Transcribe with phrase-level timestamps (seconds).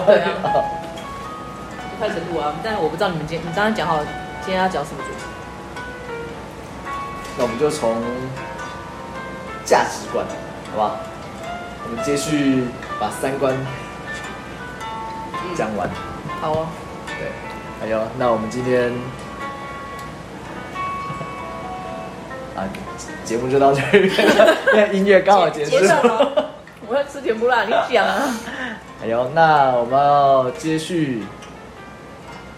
[0.00, 0.20] 开始录了。
[0.20, 0.64] 对啊，
[1.98, 2.54] 开始录啊！
[2.62, 3.98] 但是我不知道你们今，你刚刚讲好
[4.44, 5.18] 今天要讲什么主题？
[7.38, 7.94] 那我们就从
[9.64, 10.24] 价值观，
[10.72, 10.96] 好不好？
[11.84, 12.64] 我们接续
[12.98, 13.54] 把三观
[15.56, 15.88] 讲完。
[16.40, 16.66] 好哦。
[17.06, 17.30] 对，
[17.80, 18.92] 还有，那我们今天
[22.54, 22.64] 啊，
[23.24, 24.12] 节目就到这里，
[24.74, 25.70] 因为音乐刚好结束。
[25.70, 26.50] 结束了。
[26.88, 28.34] 我要吃甜不辣，你讲啊。
[29.00, 31.22] 还有，那我们要接续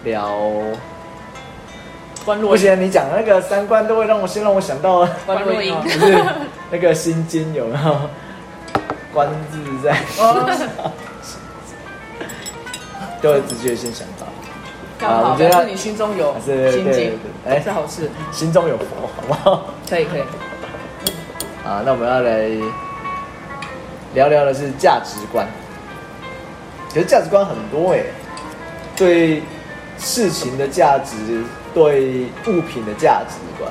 [0.05, 0.37] 聊。
[2.25, 6.23] 不行，你讲那个三观都会让我先让我想到关洛英，不是
[6.71, 7.97] 那个心经有没有？
[9.15, 9.97] 观自在，
[13.23, 14.27] 都会直接先想到。
[14.99, 18.11] 刚好表示你心中有心经，哎，是好事。
[18.31, 18.85] 心中有佛，
[19.17, 19.65] 好不好？
[19.89, 20.21] 可以可以。
[21.67, 22.51] 啊，那我们要来
[24.13, 25.47] 聊聊的是价值观。
[26.89, 28.03] 其实价值观很多哎，
[28.97, 29.43] 对
[29.99, 31.15] 事情的价值。
[31.75, 33.71] 对物品的价值观，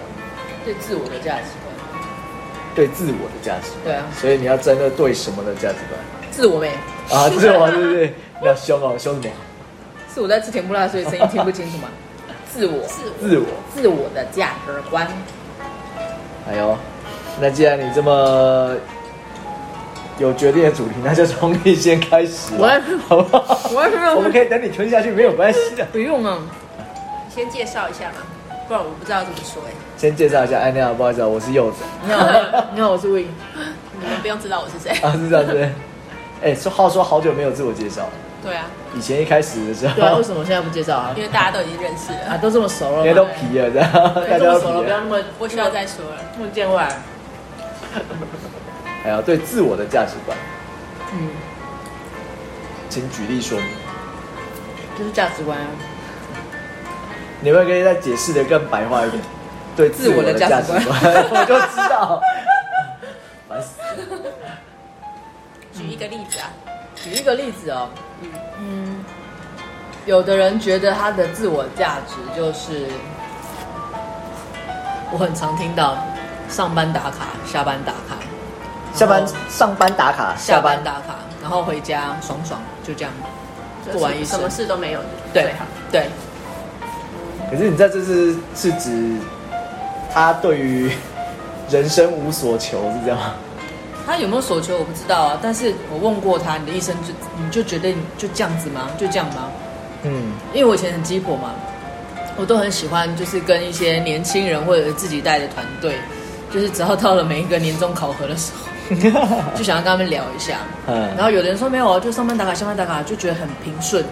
[0.63, 1.99] 对自我的价值观，
[2.75, 5.99] 对自我的价值观，对啊，所以你要真的对什么的价值观？
[6.31, 6.71] 自我呗。
[7.09, 8.13] 啊，自我对不对？
[8.43, 9.33] 要 凶哦，凶什么？
[10.13, 11.89] 是我在吃甜不辣，所以声音听不清楚吗？
[12.53, 12.83] 自我，
[13.19, 15.05] 自我，自我的价值观。
[16.47, 16.77] 哎呦，
[17.41, 18.71] 那既然你这么
[20.19, 22.67] 有决定的主题，那就从你先开始，我
[23.07, 23.59] 好不好？
[23.71, 25.85] 我我们可以等你吞下去，没有关系的。
[25.93, 26.39] 不用啊。
[27.33, 28.25] 先介绍一下嘛，
[28.67, 29.71] 不然我不知道怎么说哎。
[29.95, 31.83] 先介绍一下，哎，你好，不好意思，我是柚子。
[32.03, 33.27] 你好，你好，我是 Win。
[34.01, 35.69] 你们不用知道我是谁啊，是这样子。
[36.41, 38.09] 哎，说话说好久没有自我介绍。
[38.43, 38.65] 对啊。
[38.95, 39.93] 以前一开始的时候。
[39.93, 41.13] 对啊，为什么现在不介绍啊？
[41.15, 42.99] 因为大家都已经认识了啊，都这么熟了。
[43.01, 43.91] 因为都皮了，这样。
[44.15, 46.89] 大家都熟了，不要那么不需要再说了，那么见外。
[49.03, 50.37] 还有对自我的价值观，
[51.13, 51.29] 嗯，
[52.89, 53.67] 请举例说明。
[54.97, 55.67] 就是价值观啊。
[57.39, 59.23] 你会可以再解释的更白话一点？
[59.75, 60.83] 对自我的价值观，
[61.29, 62.19] 我就知道。
[63.47, 64.31] 烦死了。
[65.71, 66.49] 举一个例子啊，
[66.95, 67.87] 举一个例子哦。
[68.21, 69.05] 嗯嗯，
[70.07, 72.87] 有的人觉得他的自我价值就是，
[75.11, 75.95] 我很常听到
[76.49, 78.16] 上班打卡，下班打卡，
[78.97, 83.13] 下班上班打卡，下班打卡，然后回家爽爽就这样
[83.91, 84.99] 过完一什么事都没有。
[85.31, 85.53] 对
[85.91, 86.07] 对。
[87.51, 89.15] 可是你在这是是指
[90.11, 90.91] 他对于
[91.69, 93.33] 人生无所求是这样吗？
[94.05, 98.89] 他有没有所求我不知道啊，但是我问过他，你的一生就你就觉得你就这样子吗？
[98.97, 99.51] 就这样吗？
[100.03, 101.51] 嗯，因为我以前很鸡婆嘛，
[102.35, 105.97] 我都很喜欢就是跟一些年轻人或者是自己带的团队，
[106.51, 108.59] 就是只要到了每一个年终考核的时候，
[109.55, 110.57] 就想要跟他们聊一下。
[110.87, 114.03] 嗯，然后有的人说没有啊，就上班打卡，下班打卡，就觉得很平顺。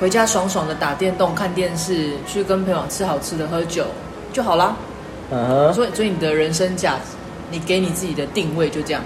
[0.00, 3.84] 回家爽爽的打电动、看电视，去跟朋友吃好吃的、喝酒
[4.32, 4.76] 就好啦。
[5.30, 7.16] 嗯，所以所以你的人生价值，
[7.50, 9.02] 你给你自己的定位就这样。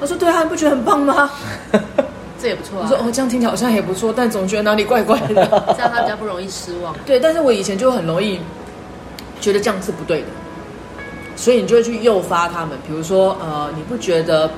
[0.00, 1.30] 他说：“对啊，你不觉得很棒吗？
[2.38, 5.46] 这也不错啊。”我说：“哦，这样听起来好像也不错，但总觉得哪里怪怪的。
[5.74, 6.94] 这样他比较不容易失望。
[7.06, 8.38] 对，但是我以前就很容易
[9.40, 10.26] 觉得这样是不对的，
[11.36, 12.76] 所以你就会去诱发他们。
[12.86, 14.50] 比如说，呃，你不觉得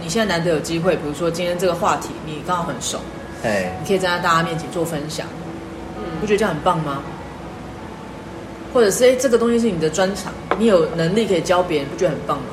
[0.00, 0.94] 你现在难得有机会？
[0.96, 2.98] 比如说今天这个话题，你刚好很熟。”
[3.44, 5.26] 哎，你可以站在大家面前做分享，
[5.98, 7.02] 嗯，不觉得这样很棒吗？
[8.72, 12.44] 或者是哎，这个东西是你的专长，你有能力可以教别人，不觉得很棒吗？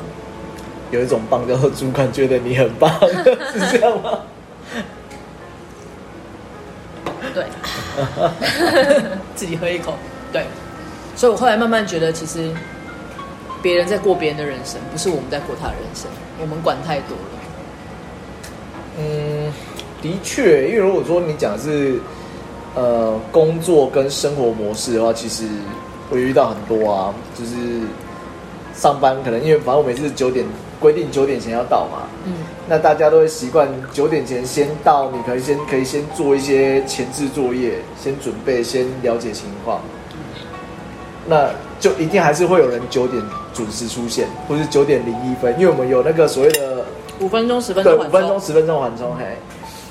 [0.92, 2.92] 有一种棒叫做主管觉得你很棒，
[3.54, 4.20] 是这样吗？
[7.34, 7.46] 对，
[9.34, 9.94] 自己喝一口，
[10.34, 10.44] 对。
[11.16, 12.52] 所以我后来慢慢觉得，其实
[13.62, 16.10] 别人在过别人的人生，不是我们在过他的人生，
[16.40, 17.40] 我们管太多了。
[19.00, 19.54] 嗯。
[20.02, 22.00] 的确，因为如果说你讲的是，
[22.74, 25.44] 呃，工作跟生活模式的话，其实
[26.10, 27.52] 我遇到很多啊，就是
[28.74, 30.44] 上班可能因为反正我每次九点
[30.80, 32.34] 规定九点前要到嘛，嗯，
[32.68, 39.82] 那大家都会习惯九点前先到，你可以先可以先做一些前置作业，先准备，先了解情况，
[41.28, 43.22] 那就一定还是会有人九点
[43.54, 46.86] 准时出现，或是九点零一分，因为我们有那个所谓的
[47.20, 49.26] 五分钟十分钟对五分钟十分钟缓冲，嘿。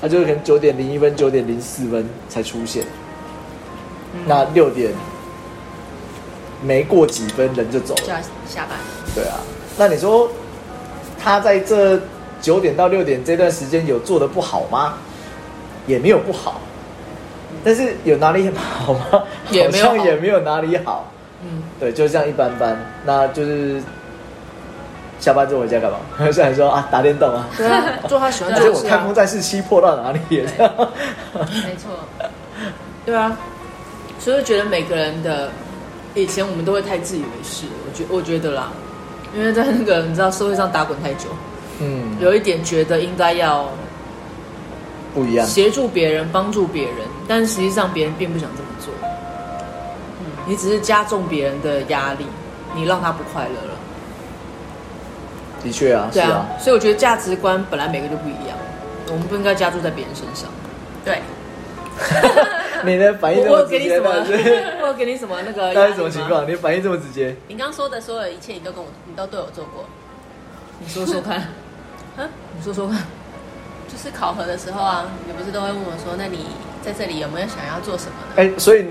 [0.01, 2.83] 他就是可能九点零一分、九点零四分才出现，
[4.15, 4.91] 嗯、那六点
[6.63, 8.17] 没过几分人就走了，就要
[8.47, 8.79] 下班。
[9.13, 9.37] 对啊，
[9.77, 10.27] 那你说
[11.21, 12.01] 他在这
[12.41, 14.95] 九点到六点这段时间有做的不好吗？
[15.85, 16.59] 也没有不好，
[17.63, 19.23] 但是有哪里好吗？
[19.51, 21.11] 也没有，也没有哪里好。
[21.43, 22.77] 嗯，对，就这样一般般。
[23.05, 23.81] 那就是
[25.19, 25.97] 下班之后回家干嘛？
[26.17, 27.47] 还是还说啊打电动啊？
[27.57, 28.81] 对啊， 做他喜欢做的事、啊。
[28.83, 30.91] 我看空战士七破到哪里了？
[31.33, 31.91] 没错，
[33.05, 33.37] 对啊，
[34.19, 35.49] 所以觉得每个人的
[36.15, 38.71] 以前我们都会太自以为是，我觉我觉得啦，
[39.35, 41.29] 因为在那个你知道社会上打滚太久，
[41.79, 43.67] 嗯，有一点觉得应该要
[45.13, 46.95] 不一样，协助别人，帮助别人，
[47.27, 48.49] 但实际上别人并不想
[50.45, 52.25] 你只是加重别人的压力，
[52.75, 53.77] 你让他不快乐了。
[55.63, 58.57] 的确啊，对啊，啊所以我觉得价值观本来每个就不一样，
[59.07, 60.49] 我们不应该加注在别人身上。
[61.05, 61.21] 对，
[62.83, 64.71] 你的反应这么直接，我有给你什么？
[64.81, 65.71] 我有给你什么那个？
[65.73, 66.49] 那是什么情况？
[66.49, 67.35] 你反应这么直接？
[67.47, 69.85] 你刚刚说的所有一切，你都跟我，你都对我做过。
[70.79, 71.37] 你说说看，
[72.17, 72.27] 啊？
[72.57, 72.97] 你说说看，
[73.87, 76.47] 就是考核的时候啊，你不是都会问我说，那你
[76.83, 78.33] 在这里有没有想要做什么呢？
[78.37, 78.87] 哎，所以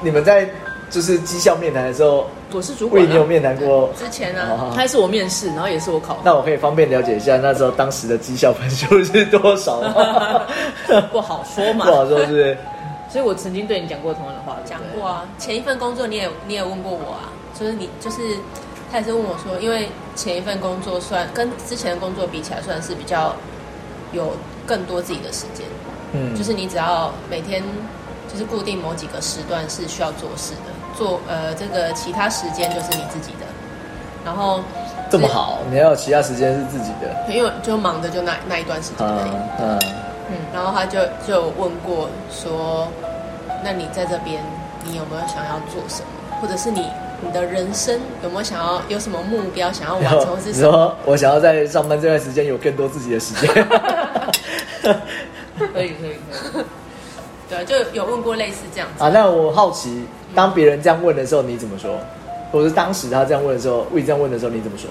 [0.00, 0.48] 你们在。
[0.94, 3.04] 就是绩效面谈的时候，我是主管、啊。
[3.04, 3.90] 为你有面谈过？
[3.98, 6.18] 之前呢，他是我面试，然后也是我考。
[6.22, 10.46] 那我可以方便了解一下，那时候当时的绩效分数是多少吗？
[11.10, 12.56] 不好说嘛，不好说，是不是？
[13.10, 15.26] 所以我曾经对你讲过同样的话，讲过啊。
[15.36, 18.18] 前一份工作你也你也问过我啊，就是你就是
[18.92, 23.34] 他也是问我说，因为前一份工作算跟之前的工作比起来，算是比较
[24.12, 24.32] 有
[24.64, 25.66] 更多自己的时间。
[26.12, 27.64] 嗯，就是你只要每天。
[28.26, 33.46] 就是固定某几个时段是需要做事的，做呃这个其他时间就是你自己的。
[34.24, 34.60] 然后
[35.10, 39.30] 这么好，你要有其他时间是自己的，因为就忙的就那那一段时间而已。
[39.60, 39.78] 嗯
[40.30, 40.36] 嗯。
[40.52, 42.88] 然后他就就问过说，
[43.62, 44.42] 那你在这边
[44.82, 46.06] 你有没有想要做什么，
[46.40, 46.86] 或者是你
[47.20, 50.40] 你的人生有没有想要有什么目标想要完成？
[50.42, 50.72] 是什么？
[50.72, 53.52] 说我想要在上班这段时间有更多自己的时间。
[54.82, 56.16] 可以可以
[56.52, 56.64] 可以。
[57.48, 59.10] 对，就有问过类似这样子啊。
[59.12, 61.98] 那我好奇，当别人这样问的时候，你怎么说？
[62.52, 64.88] 或者是当时他这样问的时候，魏这样问的时候，你怎么说？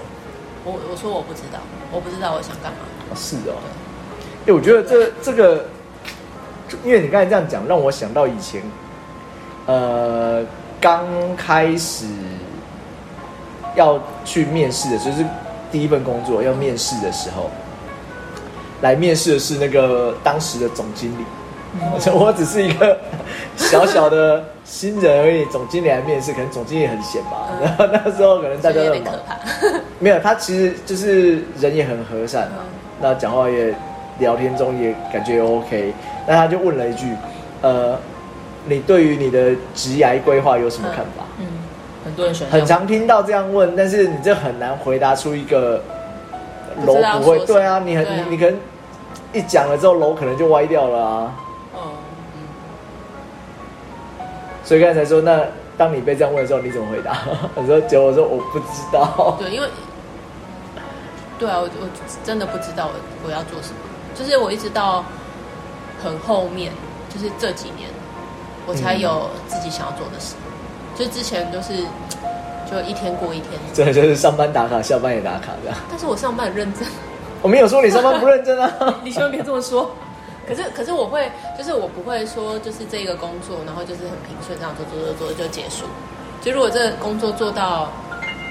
[0.66, 1.60] 我我说我不知道，
[1.92, 2.80] 我不知道我想干嘛。
[3.10, 3.56] 哦是哦。
[4.46, 5.66] 因为我觉得这这个，
[6.84, 8.62] 因为你刚才这样讲，让我想到以前，
[9.66, 10.44] 呃，
[10.82, 11.06] 刚
[11.38, 12.06] 开始
[13.76, 15.26] 要去面试的时候，就是
[15.72, 17.50] 第一份工作要面试的时候，
[18.82, 21.24] 来面试的是那个当时的总经理。
[22.14, 23.00] 我只是一个
[23.56, 27.50] 小小的新人而已，总经理来面试，可能总经理很闲吧。
[27.62, 29.14] 然后 那时候可能大家都很忙，
[30.00, 32.50] 没有他其实就是人也很和善，
[33.02, 33.74] 那讲话也
[34.20, 35.94] 聊天中也感觉 OK。
[36.26, 37.08] 那他就问了一句
[37.62, 37.98] ：“呃，
[38.66, 41.46] 你对于你的职涯规划有什么看法？”嗯，
[42.06, 45.82] 很多人选很常听到这样问，但是你这很难回答出一个
[46.86, 47.40] 楼不会。
[47.46, 48.58] 对啊，你很你你可能
[49.34, 51.36] 一讲了之后楼可能就歪掉了啊。
[54.74, 55.40] 所以刚才说，那
[55.78, 57.16] 当你被这样问的时候，你怎么回答？
[57.54, 59.38] 我说：“结果我说我不知道。
[59.40, 59.68] ”对，因为
[61.38, 61.88] 对啊，我我
[62.24, 62.94] 真的不知道我
[63.28, 63.76] 我要做什么。
[64.16, 65.06] 就是我一直到
[66.04, 66.72] 很后面，
[67.08, 67.88] 就是这几年，
[68.66, 70.34] 我才有自己想要做的事。
[70.42, 71.84] 嗯、就之前都、就是
[72.66, 75.78] 就一天过一天，真的就是上班打卡，下班也打卡这样。
[75.88, 76.88] 但是我上班很认真。
[77.44, 78.74] 我没有说你上班不认真啊，
[79.06, 79.92] 你千万别这么说。
[80.48, 85.86] 可是，可是我会，就是我不会说，就是这个工作，然后就是很平顺这样做做做做就结束。
[86.42, 87.90] 就如果这个工作做到，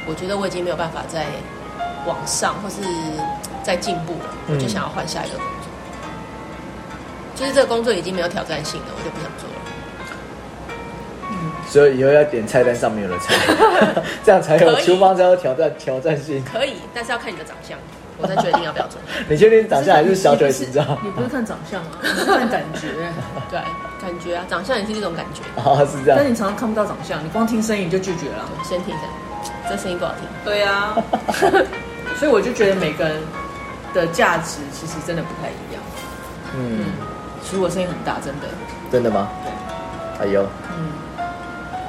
[0.08, 1.26] 我觉得我已经没有办法再
[2.06, 2.76] 往上或是
[3.62, 5.70] 再进步了，我就想要换下一个工作。
[6.04, 9.56] 嗯、就是这个工作已经没有挑战性了，我就不想做了。
[11.30, 13.34] 嗯，所以以后要点菜单上面有的菜，
[14.25, 16.42] 这样才有厨房才有挑战挑战性。
[16.50, 17.78] 可以，但是要看你的长相。
[18.19, 19.00] 我再决定要不要做。
[19.28, 20.87] 你确定长相还是小腿形状？
[21.02, 22.88] 你不是看长相啊，你是看感觉。
[23.50, 23.59] 对，
[24.00, 25.42] 感觉啊，长相也是一种感觉。
[25.61, 26.19] 啊， 是这样。
[26.19, 28.49] 但你常常看不到长相，你光听声音就拒绝了。
[28.62, 29.04] 先听一下，
[29.69, 30.25] 这声音不好听。
[30.45, 30.95] 对呀。
[32.16, 33.21] 所以我就觉得每个人
[33.92, 35.83] 的价值其实真的不太一样。
[36.57, 36.85] 嗯。
[37.42, 38.47] 其实我声音很大，真的。
[38.92, 39.28] 真的吗？
[40.19, 40.26] 对。
[40.26, 40.47] 哎呦。
[40.71, 40.92] 嗯。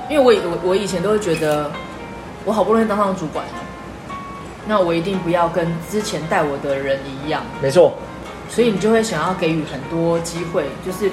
[0.10, 1.70] 因为我我我以前都会觉得，
[2.46, 3.46] 我好不容易当上主管。
[4.66, 7.94] 那我一定不要跟之前带我的人一样，没错。
[8.50, 11.10] 所以你就会想要给予很多机会，就是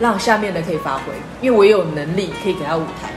[0.00, 1.02] 让下面的可以发挥，
[1.42, 3.10] 因为我也有能力可以给他舞台。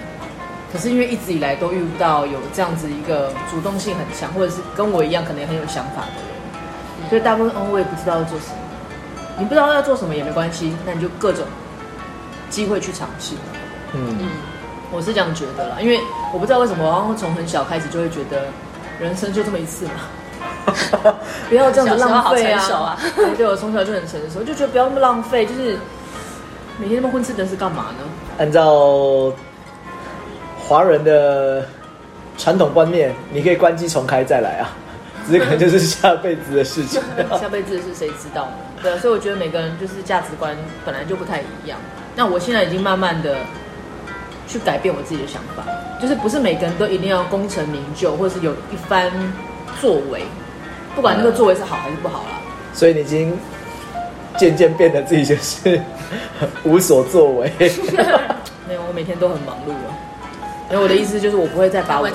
[0.72, 6.22] 可是因为一直以来都遇不到有这样子一个主动性很强，或者是跟我一样可能也很有想法的
[7.00, 8.56] 人，所以大部分哦，我也不知道要做什么。
[9.40, 11.46] 你不知道要做什么也没关系，那你就各种
[12.50, 13.34] 机会去尝试。
[13.94, 14.28] 嗯嗯，
[14.92, 16.00] 我是这样觉得啦，因为
[16.34, 18.48] 我不知道为什么，然后从很小开始就会觉得。
[19.02, 19.92] 人生就这么一次嘛，
[21.50, 22.98] 不要这样子浪费啊！
[23.36, 25.78] 对，我从小就很成熟，就觉得不要那么浪费，就是
[26.78, 28.04] 每天那么混吃等死干嘛呢？
[28.38, 29.34] 按照
[30.60, 31.66] 华人的
[32.38, 34.70] 传统观念，你可以关机重开再来啊！
[35.28, 37.02] 只是可能就是下辈子的事情。
[37.40, 38.52] 下辈子是谁知道呢？
[38.82, 40.56] 对，所以我觉得每个人就是价值观
[40.86, 41.78] 本来就不太一样。
[42.16, 43.38] 那我现在已经慢慢的
[44.52, 45.64] 去改变我自己的想法，
[46.02, 49.10] 就是不是每个人都一定要功成名就，或者是有一番
[49.80, 50.24] 作为，
[50.94, 52.42] 不管那个作为是好还是不好啦。
[52.74, 53.38] 所以你已经
[54.38, 55.82] 渐渐变得自己就是
[56.64, 57.50] 无所作为。
[58.68, 59.96] 没有，我每天都很忙碌啊。
[60.70, 62.14] 因为我的意思就是，我不会再把我的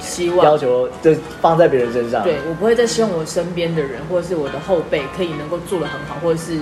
[0.00, 2.22] 希望要求就放在别人身上。
[2.22, 6.58] 对，我不会再希望我身边的人或者是我的后辈可以能够做得很好，或者是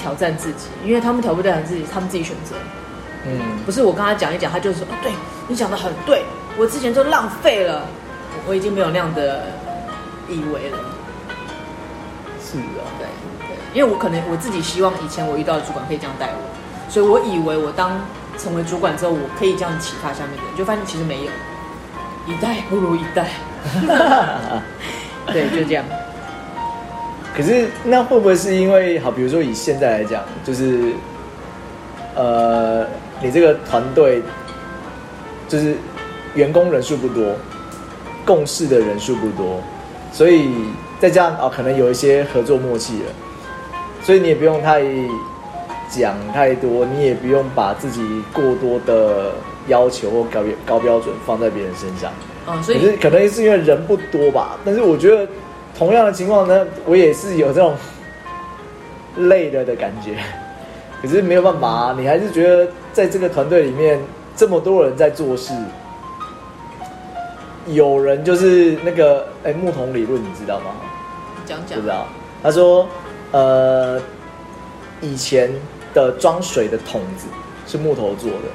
[0.00, 2.56] 挑战自己，因为他们挑不挑战自己，他们自己选择。
[3.26, 5.12] 嗯，不是我跟他讲一讲，他就说哦，对
[5.48, 6.22] 你讲的很对，
[6.58, 7.82] 我之前就浪费了，
[8.46, 9.44] 我已经没有那样的
[10.28, 10.78] 以为了。
[12.40, 13.06] 是啊，对
[13.46, 18.00] 对，因为我可能我自己希望以前我遇到的主管可以这样带我，所以我以为我当。
[18.36, 21.30] 成为主管之后，我可以这样启发下面的人，就发现其实没有，
[22.26, 23.28] 一代不如一代。
[25.32, 25.84] 对，就这样。
[27.32, 29.08] 可是那会不会是因为好？
[29.08, 30.94] 比如说以现在来讲，就是
[32.16, 32.84] 呃，
[33.24, 34.22] 你这个团队
[35.48, 35.74] 就是
[36.34, 37.34] 员工人数不多，
[38.26, 39.58] 共事的人数不多，
[40.12, 40.50] 所以
[41.00, 43.12] 再加上啊，可能有一些合作默契了，
[44.02, 44.82] 所以你也不用太。
[45.86, 48.02] 讲太多，你也不用把自己
[48.32, 49.30] 过多的
[49.68, 52.10] 要求或高标高标准放在别人身上。
[52.48, 54.58] 嗯，所以可是可能是因为人不多吧。
[54.64, 55.28] 但是我觉得
[55.78, 57.76] 同样的情况呢，我也是有这种
[59.16, 60.16] 累了的感觉。
[61.00, 64.00] 可是没有办法啊，你还是觉得在这个团队里面
[64.34, 65.52] 这么多人在做事，
[67.66, 70.70] 有人就是那个哎木桶理论，你知道吗？
[71.44, 71.76] 讲讲。
[71.76, 72.06] 不知道。
[72.42, 72.88] 他说，
[73.32, 74.00] 呃，
[75.02, 75.50] 以前。
[75.94, 77.28] 的装水的桶子
[77.68, 78.48] 是木头做的，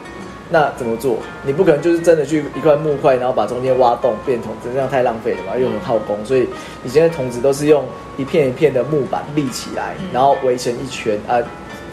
[0.50, 1.16] 那怎么做？
[1.46, 6.18] 你不可能就是真的去一块木块，然后把中间挖洞变桶子，这样太浪费了嘛，又很耗工。
[6.26, 6.50] 所以
[6.84, 7.86] 以前的桶子都是用
[8.18, 11.40] 一片一片的木板立起来，然后围成一圈啊，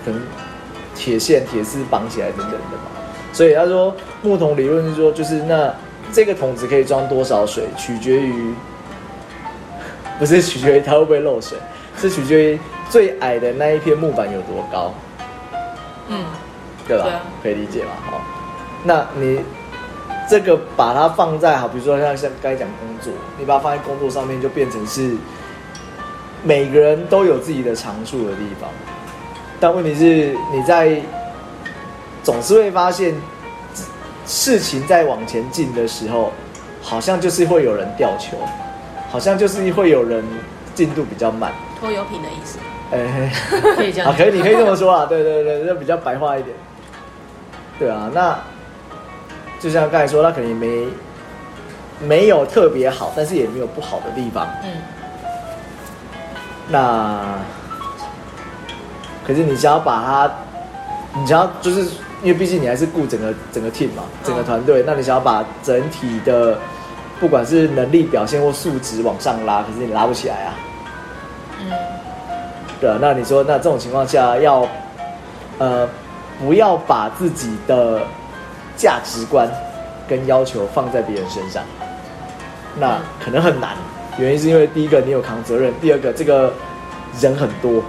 [0.04, 0.20] 可能
[0.96, 2.90] 铁线、铁丝绑起来等等的嘛。
[3.32, 5.72] 所以他说木桶理论是说，就是那
[6.12, 8.54] 这个桶子可以装多少水，取决于
[10.18, 11.58] 不是取决于它会不会漏水，
[11.98, 14.94] 是取决于最矮的那一片木板有多高。
[16.08, 16.24] 嗯，
[16.88, 17.04] 对吧？
[17.04, 17.90] 对啊，可以理解吧？
[18.10, 18.20] 好，
[18.84, 19.40] 那你
[20.30, 25.14] 这个把它放在好，比如说像像刚才讲工作，你把它放在工作上面，就变成是
[26.42, 28.70] 每个人都有自己的长处的地方。
[29.58, 31.00] 但问题是，你在
[32.22, 33.14] 总是会发现
[34.26, 36.32] 事情在往前进的时候，
[36.82, 38.36] 好像就是会有人掉球，
[39.10, 40.24] 好像就是会有人
[40.74, 42.58] 进度比较慢，拖油瓶的意思。
[42.92, 43.32] 哎，
[43.76, 46.54] 可以这样啊，可以，你可以这么说啊，对对对，就比较白话一点。
[47.78, 48.38] 对啊，那
[49.58, 50.86] 就像刚才说，他肯定没
[52.00, 54.46] 没有特别好，但是也没有不好的地方。
[54.62, 54.70] 嗯。
[56.68, 57.38] 那
[59.26, 60.30] 可是你想要把它，
[61.18, 61.80] 你想要就是
[62.22, 66.56] 因为毕竟你还是顾整个整个 team 嘛，整个团队，哦，那你想要把整体的
[67.18, 70.54] 不管是能力表现或素质往上拉，可是你拉不起来啊。
[72.78, 74.68] 对啊，那你说，那这种情况下要，
[75.58, 75.88] 呃，
[76.38, 78.02] 不要把自己的
[78.76, 79.50] 价值观
[80.06, 81.62] 跟要求放在别人身上，
[82.78, 83.70] 那可能很难。
[84.18, 86.52] 原因是因为第一个你有扛责任，第二个这个
[87.18, 87.82] 人很多，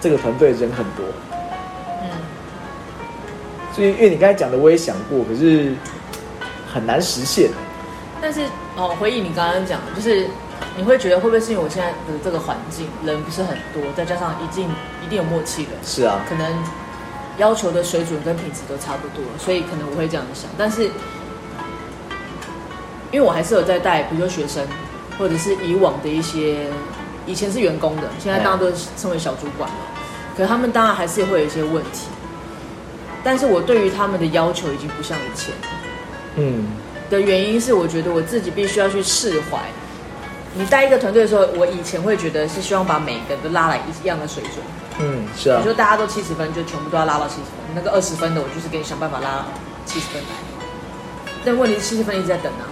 [0.00, 1.04] 这个团队人很多。
[2.02, 2.10] 嗯。
[3.72, 5.74] 所以，因为你刚才讲的，我也想过，可是
[6.72, 7.50] 很难实现。
[8.20, 8.42] 但是，
[8.76, 10.26] 哦，回忆你刚刚讲的，就是。
[10.76, 14.68] 你会觉得会不会是因为我现在的这个环境人不是很多，再加上一定
[15.04, 16.52] 一定有默契的，是啊，可能
[17.36, 20.50] 要求的水准跟品质都差不多，所以可能我会这样想。
[20.56, 20.84] 但是
[23.12, 24.66] 因为我还是有在带，比如说学生，
[25.16, 26.66] 或者是以往的一些
[27.28, 29.76] 以前是员工的，现在大家都称为小主管了，
[30.34, 32.08] 可是他们当然还是会有一些问题。
[33.22, 35.52] 但是我对于他们的要求已经不像以前，
[36.36, 36.66] 嗯，
[37.10, 39.58] 的原因是我觉得我自己必须要去释怀。
[40.54, 44.54] 你带一个团队的时候，我以前会觉得是希望把每个人都拉来一样的水准。
[45.00, 45.60] 嗯，是啊。
[45.60, 47.52] 比如说大家都七十分，就全部都要拉到七十分。
[47.74, 49.44] 那个二十分的，我就是给你想办法拉
[49.84, 50.28] 七十分来。
[51.44, 52.64] 但问题是七十分一直在等啊。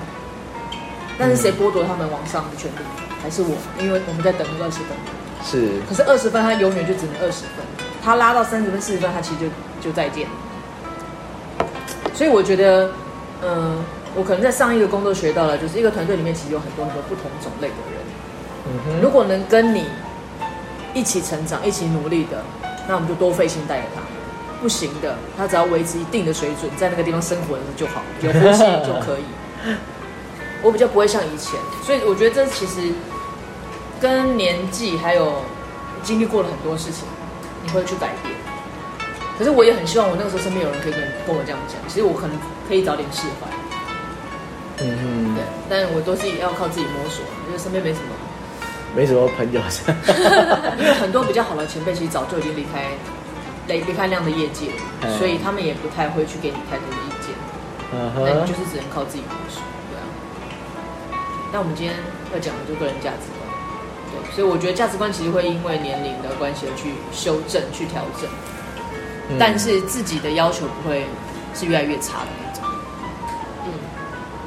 [1.19, 3.06] 但是谁剥夺他们往上的权利？
[3.26, 3.50] 还是我？
[3.83, 4.95] 因为我们在等那个二十分。
[5.42, 5.83] 是。
[5.88, 7.66] 可是二十分他永远就只能二十分，
[8.00, 9.47] 他拉到三十分、四十分，他其实就
[9.90, 10.28] 就再见。
[12.14, 12.87] 所以我觉得，
[13.42, 13.85] 嗯、呃。
[14.14, 18.00] 我可能在上一个工作学到了，就是一个团队里面其实有很多很多不同种类的人。
[18.64, 19.02] 嗯哼。
[19.02, 19.87] 如果能跟你
[20.95, 22.45] 一起成长、一起努力的，
[22.87, 24.00] 那我们就多费心带着他。
[24.62, 29.25] 不行的，他只要维持一定的水准，在那个地方生活的就好，有呼吸就可以。
[30.62, 32.90] 我比较不会像以前，所以我觉得这其实
[34.00, 35.43] 跟年纪还有
[36.03, 37.07] 经历过了很多事情，
[37.65, 38.35] 你会去改变。
[39.38, 42.37] 可是我也很希望我那个时候身边有人可以跟跟我这样讲，其实我可能
[42.69, 43.47] 可以早点释怀。
[44.79, 48.12] 嗯嗯，对，但我都是要靠自己摸索，因为身边没什么，
[48.95, 49.61] 没什么朋友。
[50.76, 52.93] 因为很多比较好的前辈，其实早就已经离开，
[53.69, 57.33] 离离开那样的业界了，嗯、所以他们也不太会去给你太多的意见。
[57.93, 60.05] 嗯哼，那你就是只能靠自己摸索，对啊。
[61.53, 61.97] 那我们今天
[62.33, 63.46] 要讲的就个人价值观，
[64.23, 68.28] 对，所以我觉得价值观其实会因为年龄的关系而去修正、去调整，
[69.30, 71.06] 嗯、但是自己的要求不会
[71.54, 72.64] 是越来越差的那种。
[73.66, 73.73] 嗯。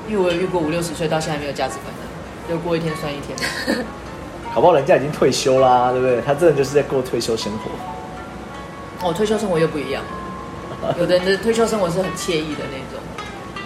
[0.08, 3.38] 因为我有遇过五六十岁到现在没有价值观的，就过一天算一天。
[4.52, 6.20] 好不好人家已经退休啦，对不对？
[6.22, 9.08] 他真的就是在过退休生活。
[9.08, 10.02] 哦，退休生活又不一样。
[10.98, 13.00] 有的人的退休生活是很惬意的那种，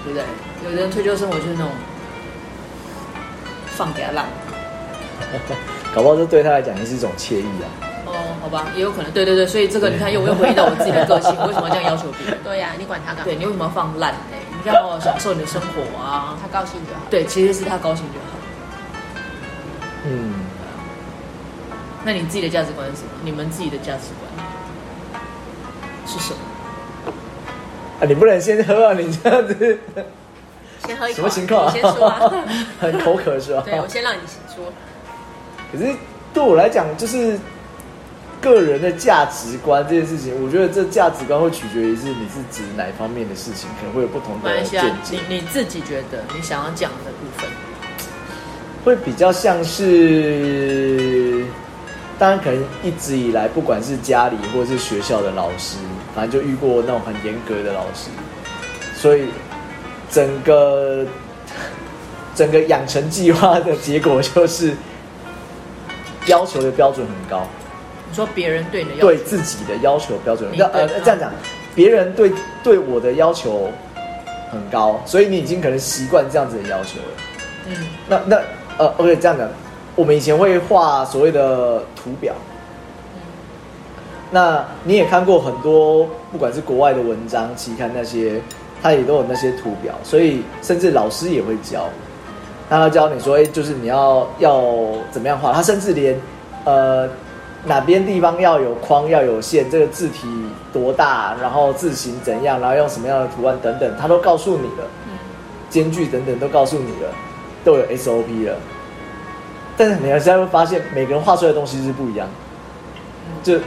[0.04, 0.24] 对不对？
[0.66, 1.70] 有的人退休生活就是那种
[3.68, 4.26] 放给他烂。
[5.94, 7.68] 搞不好这对他来讲也是一种惬意啊。
[8.06, 9.12] 哦，好吧，也有可能。
[9.12, 12.38] 对对对，所以这个你看又又回忆到我自己的个性，我为什么要这样 要求别人？
[12.44, 13.24] 对呀、啊，你管他干嘛？
[13.26, 14.14] 对，你为什么要放烂？
[14.66, 17.02] 要享受你的生活啊，他高兴就好。
[17.10, 18.26] 对，其实是他高兴就好。
[20.06, 20.34] 嗯，
[22.04, 23.10] 那你自己的价值观是什么？
[23.24, 24.48] 你们自己的价值观
[26.08, 26.40] 是什么？
[28.00, 28.94] 啊，你不能先喝啊！
[28.94, 29.80] 你这样子，
[30.86, 31.16] 先喝一口。
[31.16, 31.72] 什么情况啊？
[31.74, 32.32] 你先说啊。
[32.80, 33.62] 很口渴是吧？
[33.66, 34.20] 对，我先让你
[34.54, 34.66] 说。
[35.74, 35.94] 可是
[36.34, 37.38] 对我来讲，就是。
[38.44, 45.18] 个人的价值观这件事情，我觉得这价值观会取决于是你是指哪方面的事情，可能会有不同的见解。
[45.30, 47.50] 你你自己觉得你想要讲的部分，
[48.84, 51.46] 会比较像是，
[52.20, 55.78] 当然可能一直以来，不管是家里或者是学校的老师，
[56.14, 58.10] 反正就遇过那种很严格的老师，
[58.94, 59.28] 所以
[60.10, 61.06] 整个
[62.36, 64.76] 整个养成计划的结果就是
[66.28, 67.46] 要求的标准很高。
[68.10, 71.32] 你说别人对你的要求，对自己的要求标准，要呃这样讲，
[71.74, 72.32] 别人对
[72.64, 73.70] 对我的要求
[74.52, 77.06] 很高，所以你已经可能习惯这样子的要求了。
[77.68, 77.76] 嗯，
[78.08, 78.42] 那那
[78.78, 79.48] 呃，OK，这样讲，
[79.96, 82.34] 我们以前会画所谓的图表，
[83.16, 83.22] 嗯，
[84.30, 88.40] 那你也看过很多，不管是国外的文章、期刊那些，
[88.82, 91.90] 他也都有那些图表，所以甚至老师也会教，
[92.80, 94.64] 他教你说，哎，就是你要要
[95.12, 96.20] 怎么样画，他甚至连
[96.66, 97.10] 呃。
[97.66, 100.28] 哪边地方要有框，要有线，这个字体
[100.74, 104.84] 多大，然后字形怎样，然后用什么样的图案等等，他都告诉你了。
[105.08, 105.18] 嗯，
[105.70, 107.10] 间距等等都告诉你了，
[107.64, 108.58] 都有 SOP 了。
[109.78, 112.28] 但是你还是会发现，每个人画出来的东西是不一样，
[113.42, 113.58] 就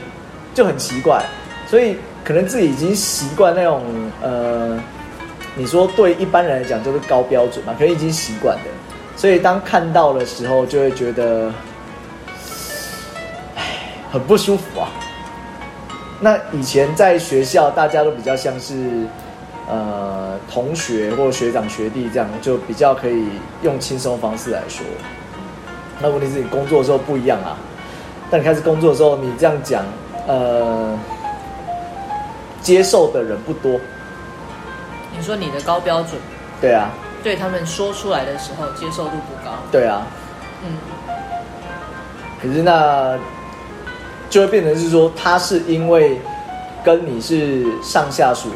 [0.52, 1.24] 就很奇怪。
[1.66, 3.82] 所以可能自己已经习惯那种
[4.20, 4.78] 呃，
[5.54, 8.64] 你说对一般人来讲就是高标准嘛，可能已经习惯的。
[9.16, 11.50] 所以当看到的时候，就会觉得。
[14.12, 14.88] 很不舒服啊。
[16.20, 19.04] 那以前在学校，大家都比较像是，
[19.68, 23.26] 呃，同学或学长学弟这样，就比较可以
[23.62, 24.86] 用轻松方式来说。
[26.00, 27.58] 那问题是你工作的时候不一样啊。
[28.30, 29.84] 但你开始工作的时候，你这样讲，
[30.26, 30.98] 呃，
[32.62, 33.78] 接受的人不多。
[35.14, 36.12] 你说你的高标准？
[36.58, 36.90] 对啊。
[37.26, 39.56] 对他们说出来的时候，接受度不高。
[39.72, 40.06] 对啊。
[40.62, 40.78] 嗯。
[42.40, 43.18] 可是那。
[44.28, 46.20] 就会变成是说，他是因为
[46.84, 48.50] 跟你是上下属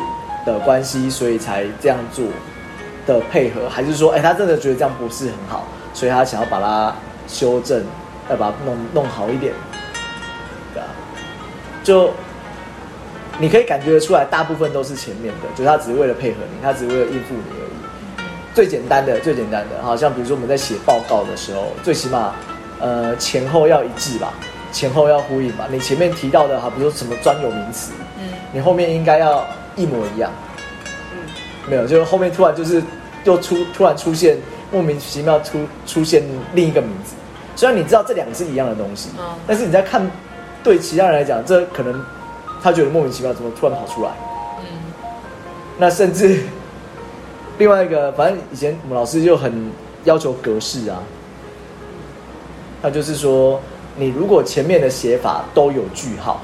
[0.44, 2.24] 的关系，所以才这样做
[3.06, 6.92] 的配合，还是说，哎，他真的觉得这样不是很好，所以他想要把它
[7.28, 7.84] 修正，
[8.28, 9.54] 要把它弄弄好一点，
[10.74, 10.88] 对啊，
[11.84, 12.10] 就
[13.38, 17.79] 你可以感觉得出来，大部分都是前面的，就是他只是为了配合你，他只是为了应付你而已。
[18.60, 22.34] 最简单的，最简单的，好像比如说我们在写报告的时候，最起码
[22.78, 24.34] 呃前后要一致吧。
[24.70, 29.46] 前后要呼应吧，你前面提到的哈，比如说什么专有名词，嗯，你后面应该要
[29.76, 30.30] 一模一样，
[31.14, 31.18] 嗯，
[31.70, 32.82] 没有，就是后面突然就是
[33.24, 34.36] 又出突然出现
[34.70, 37.14] 莫名其妙出出现另一个名字，
[37.56, 40.06] 虽然你知道这两个是一样的东西，嗯，但是你在看
[40.62, 42.04] 对其他人来讲，这可能
[42.62, 44.10] 他觉得莫名其妙，怎么突然跑出来，
[44.60, 44.66] 嗯，
[45.78, 46.42] 那甚至
[47.60, 49.70] 另外一个，反正以前我们老师就很
[50.02, 51.00] 要求格式啊，
[52.82, 53.60] 他就是说。
[53.96, 56.40] 你如果前面的写法都有句号，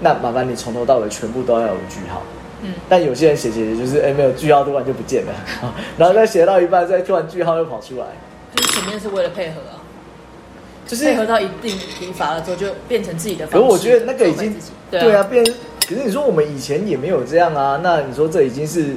[0.00, 2.22] 那麻烦你从头到尾全部都要有句号。
[2.60, 5.32] 嗯，但有些人写写写就是哎没有句号，突然就不见了，
[5.96, 8.04] 然后再写到一半，再突然句号又跑出来。
[8.54, 9.80] 就是前面是为了配合啊，
[10.86, 13.46] 就是配合到一定疲乏了之后，就变成自己的。
[13.46, 14.54] 可是我觉得那个已经
[14.90, 15.42] 对啊变。
[15.88, 18.94] 可是你说我们以前也没有这样啊，那你说这已经是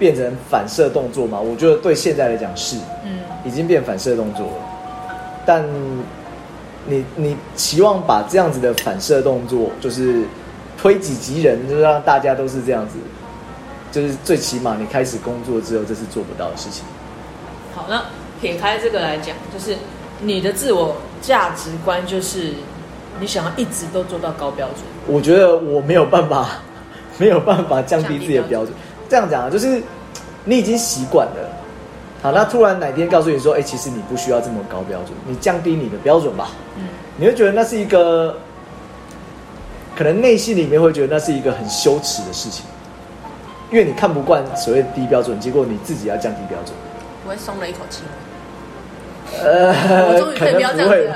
[0.00, 1.38] 变成反射动作吗？
[1.38, 4.52] 我觉得对现在来讲是，嗯，已经变反射动作了，
[5.46, 5.64] 但。
[6.86, 10.24] 你你期望把这样子的反射动作，就是
[10.78, 12.96] 推己及人，就是让大家都是这样子，
[13.92, 16.82] 就是最起码你开始工作之后，这是做不到的事情。
[17.74, 18.02] 好，那
[18.40, 19.76] 撇开这个来讲，就是
[20.22, 22.54] 你的自我价值观，就是
[23.20, 24.78] 你想要一直都做到高标准。
[25.06, 26.48] 我觉得我没有办法，
[27.18, 28.72] 没有办法降低自己的标准。
[29.10, 29.82] 这样讲啊，就是
[30.44, 31.34] 你已经习惯了。
[32.22, 36.50] 好，那突然哪天告诉你说，哎、欸，其实你不需要这么高标准，你降低你的标准吧。
[36.76, 36.84] 嗯，
[37.16, 38.36] 你会觉得那是一个，
[39.96, 42.64] 可能内心里面会觉得那是一个很羞耻的事情，
[43.70, 46.74] 因为你看不惯所谓的低标准，结果你自己要降低标准，
[47.24, 48.02] 我会松了一口气。
[49.42, 49.72] 呃。
[50.36, 51.08] 可能不会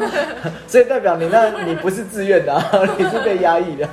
[0.66, 3.88] 所以代表你那，你不是自愿的、啊，你是被压抑的。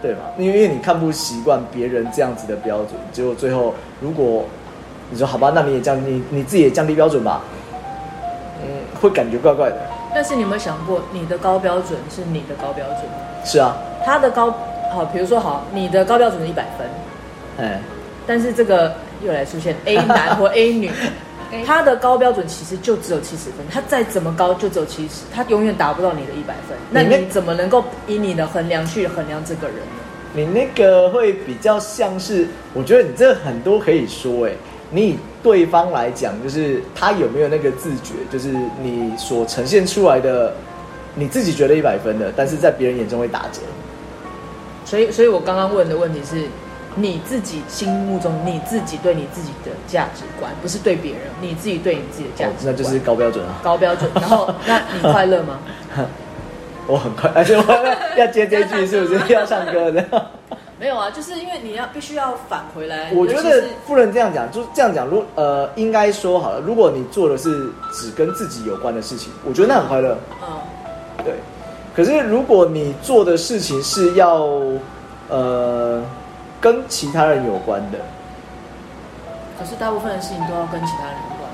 [0.00, 0.20] 对嘛？
[0.38, 4.44] 因为因为你看不习惯别人这样子的标准，结果最后如果
[5.10, 7.42] 你说好吧，那你也降你你自己也降低标准吧，
[8.62, 8.68] 嗯，
[9.00, 9.76] 会感觉怪怪的。
[10.14, 12.98] 但是你有没有想过，你的高标准是你的高标准？
[13.44, 13.76] 是啊。
[14.04, 14.54] 他的高
[14.92, 16.86] 好，比如说好，你的高标准是一百分，
[17.66, 17.80] 哎，
[18.26, 20.90] 但是这个又来出现 A 男或 A 女，
[21.64, 26.76] 他的高标准其实就只有七十分，他再怎么高就只有七十，他永远达不到你的一百分。
[26.90, 29.82] 那你怎么能够以你的衡量去衡量这个人呢？
[30.34, 34.52] 你那个会比较像是，我觉得你这很多可以说，哎，
[34.90, 40.52] 你以对方来讲，就是他有没有那个自觉，就是你所呈现出来的，
[41.14, 43.60] 你自己觉得一百分的，但是在别人眼中会打折。
[44.84, 46.42] 所以，所以我刚刚问的问题是，
[46.94, 53.60] 你自己心目中你自己对你自己的价值观，不是对别人，你自己对你自己的价值观，哦，那就是高标准啊。
[53.62, 55.58] 高标准，然后 那你快乐吗？
[56.86, 57.62] 我很快，而且我
[58.16, 60.30] 要接这句， 是不是要唱歌的？
[60.80, 63.10] 没有啊，就是因为你要必须要返回来。
[63.12, 65.06] 我觉得不能这样讲，就是这样讲。
[65.06, 70.16] 如呃，应该说好了，如果你做的是只跟自己有关的事情，我觉得那很快乐。
[70.40, 70.56] 嗯，
[71.24, 71.34] 对。
[71.96, 74.46] 可是如果你做的事情是要
[75.28, 76.00] 呃
[76.60, 77.98] 跟其他人有关的，
[79.58, 81.50] 可是大部分的事情都要跟其他人有关。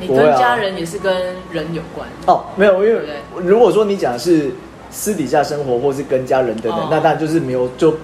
[0.00, 1.14] 你跟家人也是跟
[1.50, 3.02] 人有关哦，没有，因为
[3.36, 4.50] 如果说你讲的是
[4.90, 7.94] 私底下生活或是跟家人等等，哦、那当然就是没有就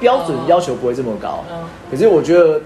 [0.00, 1.44] 标准要求不会这么高。
[1.50, 2.60] 哦、可是我觉得，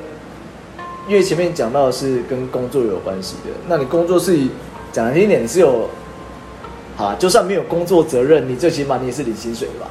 [1.09, 4.39] 因为前面讲到的是跟工作有关系的，那你工作是
[4.93, 5.89] 讲难听一点，你是有
[6.97, 9.91] 好，就算没有工作责任，你最起码你也是领薪水的吧？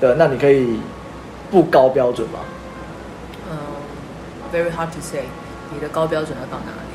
[0.00, 0.80] 嗯，对，那你可以
[1.50, 2.38] 不高标准吗？
[3.50, 3.56] 嗯
[4.52, 5.24] ，very hard to say。
[5.72, 6.90] 你的高标准要到哪里？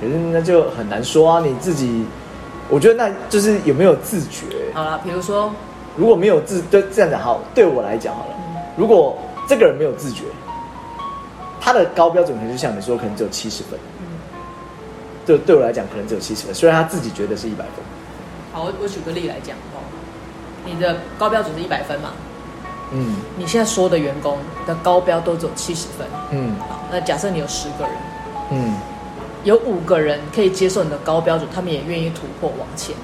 [0.00, 1.40] 可是那就很难说啊！
[1.40, 2.04] 你自己，
[2.68, 4.46] 我觉得那就是有没有自觉。
[4.74, 5.52] 好了，比如说，
[5.96, 8.34] 如果没有自，对这样讲好，对我来讲好了。
[8.38, 10.24] 嗯、如果这个人没有自觉，
[11.60, 13.78] 他的高标准可能就像你说，可能只有七十分。
[14.00, 14.06] 嗯。
[15.24, 17.84] 对，对我来讲，可能只有七十分，虽然他自己觉得是一百分。
[18.52, 19.71] 好，我我举个例来讲哦，
[20.64, 22.10] 你的高标准是一百分嘛？
[22.92, 26.06] 嗯，你现在所有的员工的高标都只有七十分。
[26.30, 27.94] 嗯，好，那假设你有十个人，
[28.50, 28.74] 嗯，
[29.44, 32.94] 有五个人可以接受你的高标准，他们也愿意突破往前。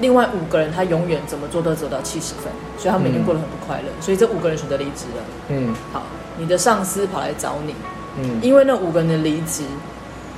[0.00, 3.88] 另外五个人他永远怎么做都走到七十分，所以他们每天过得很不快乐。
[3.88, 5.22] 嗯，所以这五个人选择离职了。
[5.48, 6.02] 嗯，好，
[6.38, 7.74] 你的上司跑来找你，
[8.18, 9.64] 嗯，因为那五个人的离职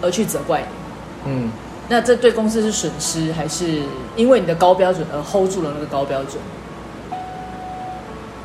[0.02, 0.66] 而去责怪你。
[1.30, 1.52] 嗯，
[1.88, 3.82] 那这对公司是损失，还是
[4.16, 6.34] 因为你的高标准而 hold 住了那个高标准？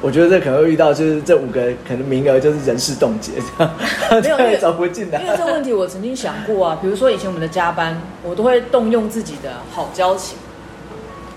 [0.04, 5.22] 我觉得这可能会遇到，就是这五个可能名额就是人事冻结 这样，没有因为找不进来。
[5.22, 10.38] 因为这个问题我曾经想过啊，比如说以前我们的加班，我都会动用自己的好交情，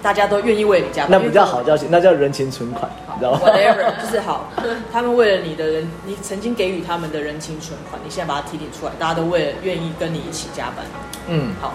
[0.02, 1.12] 大家都愿意为你加班。
[1.12, 4.50] 那不叫好交情，那叫人情存款，你知道吗？Whatever，就是好，
[4.92, 10.85] 他们为了你的人，你曾经给予他们的人情存款，你现在把它提点出来，大家都为了愿意跟你一起加班。
[11.29, 11.72] 嗯，好。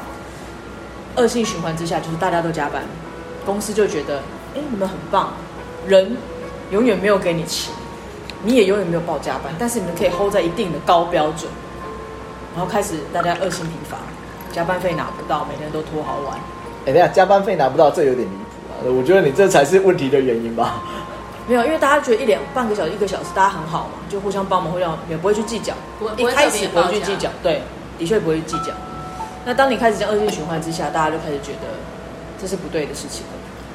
[1.15, 2.83] 恶性循环之下，就是大家都加班，
[3.45, 4.17] 公司就觉得，
[4.55, 5.33] 哎，你们很棒，
[5.87, 6.17] 人。
[6.71, 7.73] 永远没有给你钱，
[8.43, 11.51] 你也永远没有报加班，但是你们可以 hold 在一定的高标准，
[12.55, 13.97] 然后开始大家恶性疲乏，
[14.51, 16.37] 加班费拿不到，每天都拖好晚。
[16.85, 18.97] 哎，等下加班费拿不到，这有点离谱啊！
[18.97, 20.81] 我觉得你这才是问题的原因吧？
[21.47, 25.73] 没有，因为大家觉得一两半个小时、一个小时，大家很好嘛，就互相帮忙，互相也不会去计较，
[26.15, 27.61] 一开始不会去计较，对，
[27.99, 28.71] 的确不会去计较。
[29.43, 31.67] 那当你开始这样恶性循环之下，大家就开始觉得
[32.39, 33.25] 这是不对的事情。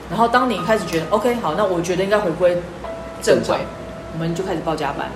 [0.09, 2.57] 然后当你开始觉得 OK 好，那我觉得应该回归。
[3.23, 3.59] 正轨，
[4.13, 5.11] 我们就开始报加班，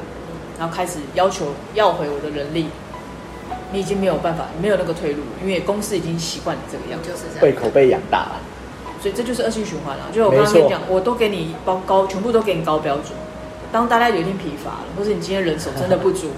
[0.58, 2.66] 然后开始要求要回我的人力。
[3.72, 7.40] 你已经没有办法，没有那个退路，因为公司已经习惯你这个样子，就是这样。
[7.40, 8.40] 被口碑养大了，
[9.00, 10.06] 所以这就是恶性循环了。
[10.12, 13.12] 就我刚刚跟你讲，我都给你包高，全部都给你高标准。
[13.70, 16.30] 当大家有一天疲乏了，或是你今天人手真的不足，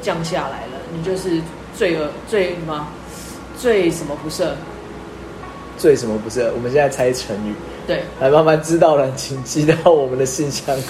[0.00, 1.42] 降下来了，你就是
[1.76, 2.88] 罪恶最什么
[3.58, 4.52] 最什么不赦？
[5.78, 6.50] 最什么不是？
[6.54, 7.54] 我们现在猜成语。
[7.86, 10.82] 对，来慢慢知道了，请寄到我们的信箱里。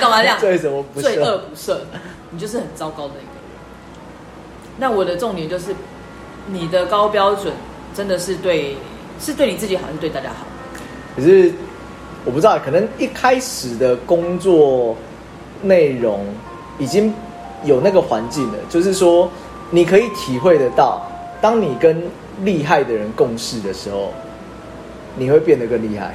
[0.00, 0.38] 干嘛这样？
[0.40, 1.02] 最什么不赦？
[1.02, 1.76] 罪恶不赦，
[2.30, 3.42] 你就是很糟糕的一个人。
[4.78, 5.74] 那我的重点就是，
[6.46, 7.52] 你的高标准
[7.94, 8.76] 真的是对，
[9.20, 10.46] 是对你自己好，还是对大家好？
[11.16, 11.52] 可是
[12.24, 14.96] 我不知道，可能一开始的工作
[15.60, 16.24] 内容
[16.78, 17.12] 已经
[17.64, 19.28] 有那个环境了，就是说
[19.70, 21.02] 你可以体会得到，
[21.42, 22.02] 当你跟
[22.42, 24.12] 厉害的人共事的时候，
[25.18, 26.14] 你会变得更厉害。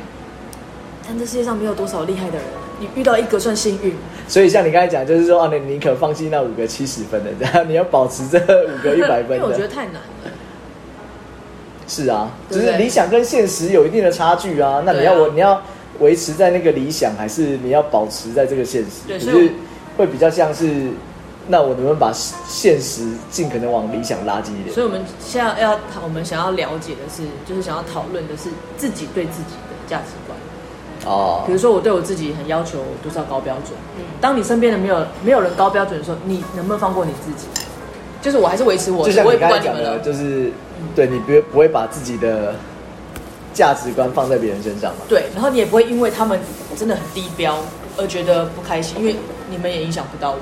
[1.06, 2.46] 但这世界上没有多少厉害的人，
[2.80, 3.94] 你遇到一个算幸运。
[4.28, 9.36] 所以像你刚才讲，就是说啊，你宁可放弃那五个七十分的，然 后你要保持这五个一百分的。
[9.36, 10.02] 因为我觉得太难了。
[11.86, 14.82] 是啊，就是理想跟现实有一定的差距啊。
[14.86, 15.62] 那你要我，你要
[16.00, 19.06] 维持在那个理想，还是你要保持在这个现实？
[19.06, 19.52] 对，就是
[19.98, 20.88] 会比较像是，
[21.48, 22.12] 那我能不能把
[22.48, 24.74] 现实尽可能往理想拉近一点？
[24.74, 30.38] 所以我们现在要讨，我们想要了解的是，就是想要讨论的是自己对自己的价值观。
[31.06, 33.78] 哦，比如说我对我自己很要求多少高标准。
[33.98, 37.48] 嗯，当你身边的没有没有人高标准的时候，你能不能放过你自己？
[38.22, 40.50] 就是我还是维持我，就像我也不管你们了，就是
[40.96, 42.56] 对你不不会把自己的
[43.54, 45.02] 价值观放在别人身上嘛？
[45.10, 46.40] 对，然后你也不会因为他们
[46.78, 47.58] 真的很低标
[47.98, 49.14] 而觉得不开心，因为
[49.50, 50.38] 你们也影响不到我。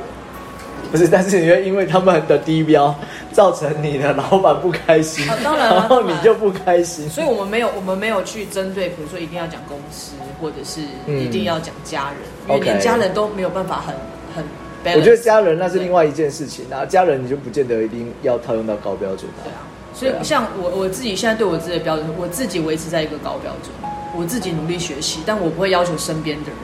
[0.92, 2.94] 不是，但是你会因为他们的低标
[3.32, 7.10] 造成你的老板不开心，啊、当然、啊，然后你就不开心。
[7.10, 13.96] 所以我们没有，我们没有去针对，比如说一定要讲公司，或者是一定要讲家人，嗯、因为连家人都没有办法很
[14.36, 14.44] 很。
[14.96, 19.30] 我觉得家人那是另外一件事情，然后家人你就不见得一定要套用到高标准。
[19.44, 23.72] 对啊，所以像我我自己现在对我自己的标准，我自己维持在一个高标准，
[24.18, 26.56] 我自己努力学习，但我不会要求身边的人，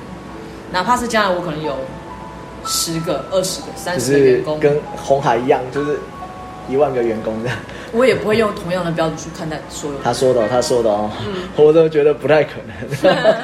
[0.71, 1.77] 哪怕是将来我可能有。
[2.67, 5.97] 十个、二十个、三十个员工，跟红海一样，就是
[6.69, 7.58] 一万个员工这样。
[7.93, 9.97] 我也不会用同样的标准去看待所有。
[10.03, 13.15] 他说的，他说的哦，嗯、 我都觉得不太可能。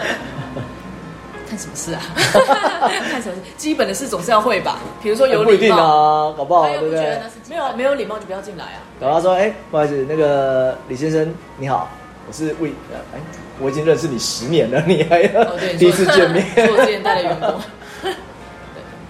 [1.50, 2.02] 看什么事啊？
[3.12, 3.42] 看什么事？
[3.56, 4.80] 基本的事总是要会吧？
[5.02, 7.22] 比如说有礼貌、欸、不一定啊，搞不好对不对？
[7.48, 8.82] 没有没有礼貌就不要进来啊。
[9.00, 11.88] 然后他说：“哎、欸，不好意思，那个李先生你好，
[12.28, 12.70] 我是魏，
[13.14, 13.20] 哎，
[13.60, 16.44] 我已经认识你十年了，你还要、哦、第一次见面？
[16.56, 17.54] 做我之前带的员工。”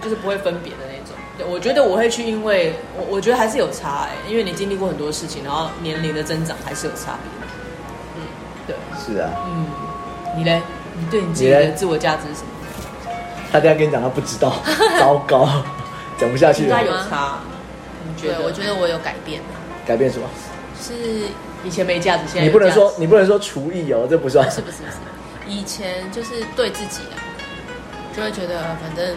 [0.04, 1.16] 就是不会分别的那种。
[1.38, 7.32] 对，我觉得我会去，因为我我觉得还是有差哎，因为你经历过很多事情，然后年龄的增长还是有差别。
[8.16, 8.22] 嗯，
[8.66, 9.30] 对，是啊。
[9.48, 9.66] 嗯，
[10.36, 10.60] 你嘞？
[10.96, 12.48] 你对你自己的自我价值是什么？
[13.50, 14.54] 他这样跟你讲，他不知道，
[15.00, 15.48] 糟糕，
[16.18, 16.68] 讲不下去了。
[16.68, 17.40] 应该有差。
[18.06, 18.42] 你觉得？
[18.42, 19.40] 我觉得我有改变。
[19.86, 20.28] 改变什么？
[20.80, 20.92] 是
[21.64, 24.48] 以前没价值，现在你不能说你不能说厨艺哦，这不算。
[24.50, 25.50] 是不是不是？
[25.50, 27.18] 以前就是对自己啊，
[28.16, 29.16] 就会觉得反正。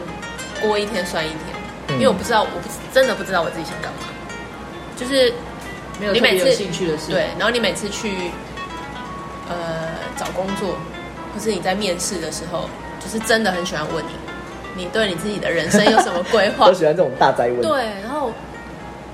[0.61, 3.99] 过一天算一天，因为我不知道，我不真的不知道我自己想干嘛，
[4.95, 5.33] 就是
[5.99, 7.11] 没有特别有兴趣的事。
[7.11, 8.31] 对，然后你每次去
[9.49, 9.55] 呃
[10.17, 10.77] 找工作，
[11.33, 16.65] 或是你在面试的时候，就是真的很喜欢问你，你对你自己的人生有什么规划？
[16.69, 17.61] 我喜欢这种大哉问。
[17.61, 18.31] 对，然后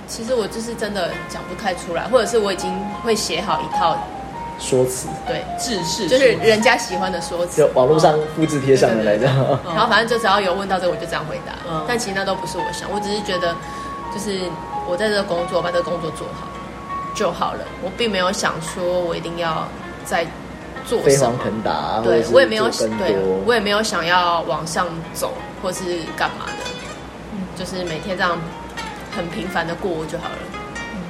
[0.07, 2.71] 其实我就是真的讲不太出来，或者是我已经
[3.03, 3.97] 会写好一套。
[4.63, 9.25] 说辞对，制式就是人家喜欢的说辞，就网络上复制贴上的来着。
[9.65, 11.51] 然后反正就只要有问到这个，我就这样回答。
[11.69, 13.53] 嗯，但其实那都不是我想，我只是觉得，
[14.13, 14.39] 就是
[14.87, 16.47] 我在这个工作，把这个工作做好
[17.13, 17.59] 就好了。
[17.83, 19.67] 我并没有想说我一定要
[20.05, 20.25] 在
[20.87, 21.09] 做什么。
[21.09, 26.63] 飞黄腾达，对我也没有，对我也没有想要往上走，或是干嘛的。
[27.33, 28.39] 嗯，就是每天这样
[29.13, 30.37] 很平凡的过就好了。
[30.93, 31.01] 嗯，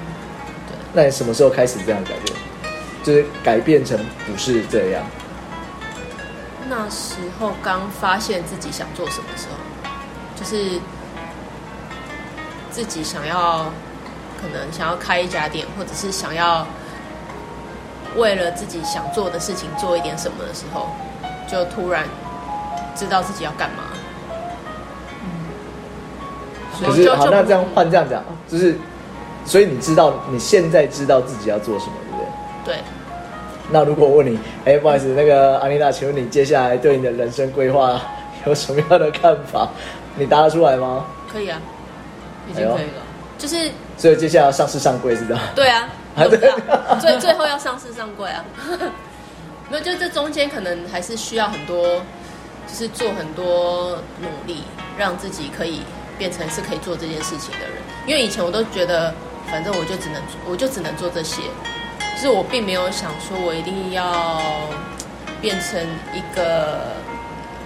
[0.68, 0.76] 对。
[0.92, 2.36] 那你什么时候开始这样改变？
[3.04, 5.04] 就是改变成不是这样。
[6.70, 9.90] 那时候刚发现自己想做什么时候，
[10.36, 10.80] 就是
[12.72, 13.66] 自己想要，
[14.42, 16.66] 可能想要开一家店，或者是想要
[18.16, 20.88] 为了自己想做的事情做一点什么的时候，
[21.48, 22.06] 就突然
[22.96, 23.84] 知道自己要干嘛。
[25.22, 28.78] 嗯，可是好，那这样换这样讲，就是
[29.46, 32.76] 所以你知道你现在知道自己要做什么，对不对？
[32.76, 32.84] 对，
[33.72, 38.02] 那如果我问你，哎，不好意思，那个安妮娜，请问你接下来对你的人生规划
[38.46, 39.70] 有什么样的看法？
[40.16, 41.06] 你答得出来吗？
[41.32, 41.60] 可以啊，
[42.52, 45.44] 已经可以了，哎、就是所以接下来要上市上柜是这样？
[45.56, 45.90] 对啊，
[47.02, 48.46] 最最后要上市上柜啊，
[49.72, 52.02] 没有，就这中间可能还是需要很多，
[52.68, 54.64] 就是做很多努力，
[54.98, 55.82] 让自己可以
[56.18, 57.78] 变成是可以做这件事情的人。
[58.06, 59.14] 因为以前我都觉得，
[59.48, 61.42] 反正我就只能我就只能做这些。
[62.24, 64.42] 是我并没有想说，我一定要
[65.42, 65.78] 变成
[66.14, 66.96] 一个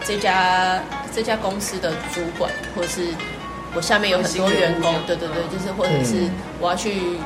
[0.04, 0.82] 这家
[1.13, 3.13] 这家公司的主管，或者是
[3.76, 6.28] 我下面有很多员工，对对对，就是或者是
[6.60, 7.20] 我要去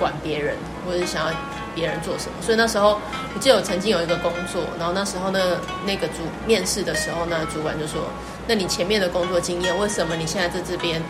[0.00, 1.32] 管别人，或者是想要
[1.76, 2.32] 别人做什么。
[2.42, 2.98] 所以那时候
[3.34, 5.38] 我记得我曾经有一个工作，然后那时候那
[5.86, 8.02] 那个主面试的时候呢，主管就说
[8.48, 11.00] ：“那你前面的工作经验，为什么你现在在这边，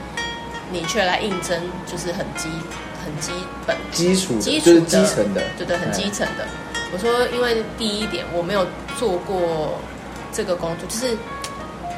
[0.70, 1.58] 你却来应征？
[1.90, 2.50] 就是很基
[3.04, 3.32] 很基
[3.66, 6.46] 本基础基础就是基层的，对对，很基层的。”
[6.92, 8.64] 我说：“因为第一点，我没有
[8.96, 9.78] 做过
[10.32, 11.16] 这个工作，就是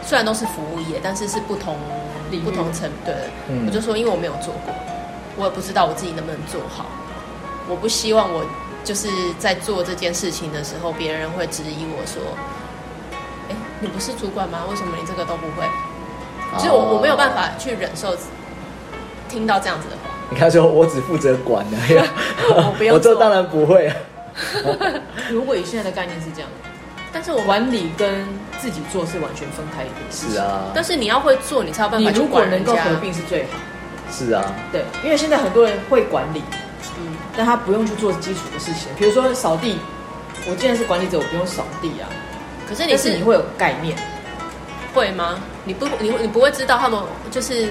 [0.02, 1.76] 虽然都是服务业，但是是不同
[2.44, 3.14] 不同层对。
[3.48, 4.74] 嗯、我就说，因为我没有做过，
[5.36, 6.86] 我也不知道我自己能不能做好。
[7.68, 8.44] 我不希望我
[8.84, 12.22] 就是在做这件事情的时候，别人会质疑我说
[13.50, 14.64] ：‘哎，你不是主管吗？
[14.70, 15.66] 为什么你这个都不会？’
[16.56, 18.16] 就是我我没有办法去忍受
[19.28, 20.05] 听到这样子的话。
[20.30, 21.76] 你看，说我只负责管的，
[22.56, 23.92] 我不用，我这当然不会。
[25.30, 26.50] ”如果以现在的概念是这样，
[27.12, 28.26] 但是我管理跟
[28.58, 30.34] 自己做是完全分开的事情。
[30.34, 32.10] 是啊，但是你要会做，你才有办法。
[32.10, 33.50] 你如果能够合并是最好。
[34.10, 36.42] 是啊，对，因为现在很多人会管理，
[36.98, 39.78] 嗯，但他不用去做基础的事情，比如说扫地。
[40.48, 42.06] 我既然是管理者，我不用扫地啊。
[42.68, 43.96] 可是你是，是你会有概念，
[44.94, 45.40] 会吗？
[45.64, 47.00] 你不，你你不会知道他们
[47.32, 47.68] 就是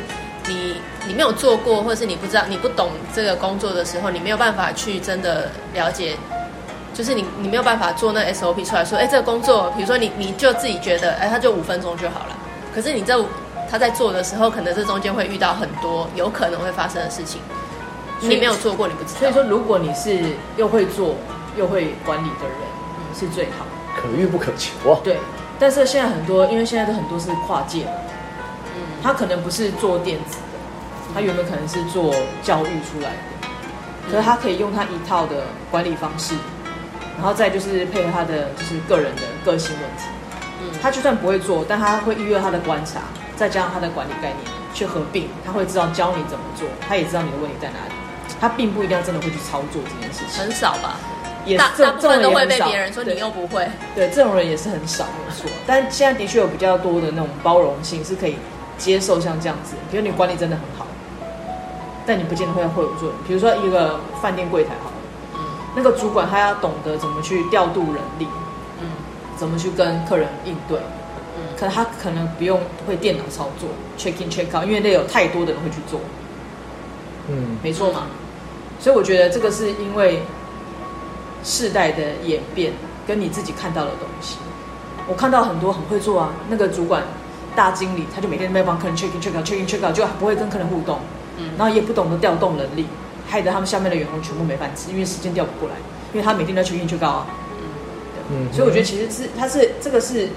[0.47, 6.15] 你你没有做过，或者是你不知道你不懂这个工作的时候，你没有办法去真的了解。
[6.93, 12.37] 就是你，你没有办法做那 SOP 出来说，哎，这个工作，比如说你，你就自己觉得，哎，他就五分钟就好了。
[12.73, 13.21] 可是你这
[13.69, 17.41] 他在做的时候，可能这中间会遇到很多有可能会发生的事情，
[18.21, 19.19] 你没有做过，你不知道。
[19.19, 20.23] 所以说，如果你是
[20.55, 21.15] 又会做
[21.57, 23.65] 又会管理的人，是最好。
[24.01, 24.97] 可遇不可求啊。
[25.03, 25.17] 对，
[25.59, 27.85] 但是现在很多，因为现在的很多是跨界
[29.05, 33.47] 他可能不是做电子的，他原本可能是做教育出来的，
[34.09, 36.33] 可是他可以用他一套的管理方式。
[37.15, 40.07] 然后再就是配合他的就是个人的个性问题，
[40.59, 42.99] 嗯，他就算不会做，但他会预约他的观察，
[43.37, 44.39] 再加上他的管理概念
[44.73, 47.93] 去合并，他会知道教你怎么做，他也知道你的问题在哪里，
[48.41, 50.97] 他并不一定要真的会去操作这件事情，很少吧？
[51.45, 55.49] 也大大部分都会被别人说你又不会，对，这种人也是很少，没错。
[55.67, 58.35] 但现在的确有比较多的那种包容性，是可以
[58.77, 60.85] 接受像这样子，比如你管理真的很好，
[62.05, 64.91] 但你不见得会会有作用，比如说一个饭店柜台好。
[65.77, 68.25] 那个主管他要懂得怎么去调度人力，
[68.79, 68.87] 嗯，
[69.35, 70.79] 怎么去跟客人应对，
[71.35, 75.99] 嗯，可他可能不用会电脑操作，check in check out，因为那有太多的人会去做，
[77.27, 78.03] 嗯，没错嘛，
[78.79, 80.23] 所以我觉得这个是因为
[81.43, 82.71] 世代的演变
[83.05, 84.37] 跟你自己看到的东西，
[85.09, 87.03] 我看到很多很会做啊，那个主管
[87.55, 90.99] 大经理他就每天在帮客人 check in check out check in check out，就不会跟客人互动，
[91.37, 92.85] 嗯，然后也不懂得调动能力。
[93.27, 95.75] 害得他们下面的员工全部没饭吃，因为时间调不过来，
[96.13, 97.27] 因为他每天都要求运求高啊。
[98.29, 100.29] 嗯，所以我觉得其实是他是这个是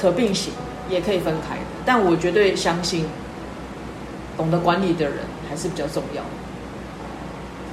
[0.00, 0.52] 可并行，
[0.88, 1.62] 也可以分开的。
[1.84, 3.06] 但我绝对相信，
[4.36, 6.22] 懂得管理的人还是比较重要。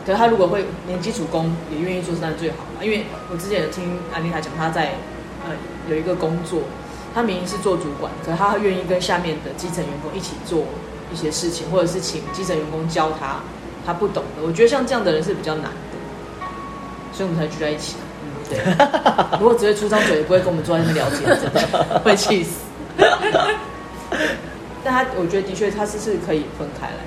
[0.03, 2.83] 可是他如果会连基础功也愿意做，是那最好嘛。
[2.83, 4.93] 因为我之前有听安妮塔讲，他在
[5.47, 5.53] 呃
[5.87, 6.61] 有一个工作，
[7.15, 10.65] 他明明是做主管，可是他愿意跟下面的基层员工一起做
[11.11, 13.37] 一些事情，或者是请基层员工教他。
[13.85, 15.95] 他不懂的，我觉得像这样的人是比较难的，
[17.13, 17.95] 所以我们才聚在一起。
[18.23, 18.57] 嗯，对。
[19.39, 22.65] 如果只会出张嘴，也不会跟我们坐在那边聊天，真的 会气死。
[24.83, 26.97] 但他，我觉得的确他是是可以分开来。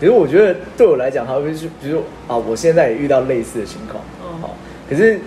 [0.00, 4.02] 其实我觉得对我来讲，好比是，比如啊，我现在也遇到类似的情况。
[4.24, 4.56] 嗯，好。
[4.90, 5.20] 可是，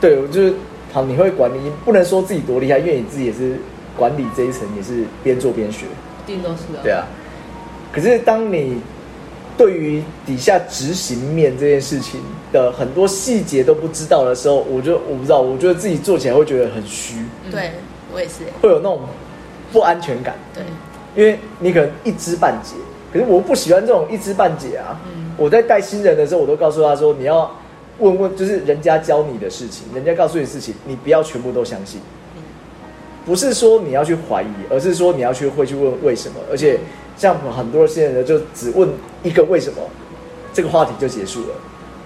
[0.00, 0.54] 对我就是
[0.92, 3.56] 好，你会管理，你不能说自己多厉害，因为你自己也是
[3.96, 5.86] 管理这一层，也是边做边学。
[6.26, 6.80] 一定都是的。
[6.82, 7.06] 对啊。
[7.92, 8.80] 可是当你
[9.56, 12.20] 对于底下执行面这件事情
[12.52, 17.16] 的很多细节都不知道的时候，我就我不知道，我觉得自己做起来会觉得很虚。
[17.50, 17.72] 对，
[18.12, 19.00] 我也是，会有那种
[19.72, 20.34] 不安全感。
[20.54, 20.64] 对，
[21.14, 22.74] 因为你可能一知半解，
[23.12, 25.00] 可是我不喜欢这种一知半解啊。
[25.06, 27.50] 嗯，我在带新人的时候，我都告诉他说，你要
[28.00, 32.00] 问问，就是人家教你的事情，人家告诉你的事情，你不要全部都相信。
[33.24, 36.78] 不是说你要去怀疑，而是说你要去会去问为什么，而且。
[37.16, 38.88] 像很多新人就只问
[39.22, 39.82] 一个为什么，
[40.54, 41.48] 这个话题就结束了。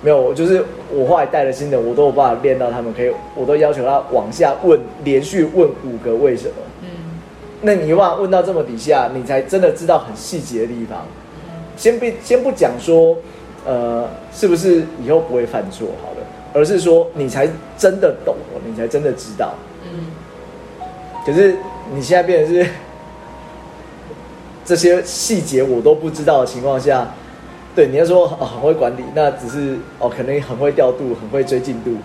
[0.02, 6.54] 没有，就是我后来带了新的，我都有办法练到他们可以，我都要求他往下问，连续问五个为什么。
[6.82, 6.88] 嗯，
[7.62, 11.06] 那你话问到这么底下，你才真的知道很细节的地方。
[11.76, 13.16] 先不先不讲说，
[13.64, 18.36] 呃，是不是以后不会犯错好了，而是说你才真的懂，
[18.66, 19.54] 你才真的知道。
[19.84, 20.06] 嗯，
[21.24, 21.56] 可是
[21.92, 22.66] 你现在变成是。
[24.66, 27.06] 这些细节我都不知道的情况下，
[27.76, 31.98] 对你要说很会管理，那只是哦，可能很会调度，很会追进度，